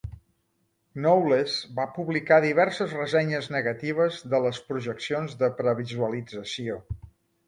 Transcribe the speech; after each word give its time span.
Knowles 1.01 1.57
va 1.79 1.83
publicar 1.97 2.39
diverses 2.45 2.95
ressenyes 2.99 3.49
negatives 3.55 4.17
de 4.31 4.39
les 4.47 4.63
projeccions 4.71 5.37
de 5.43 5.51
previsualització. 5.61 6.79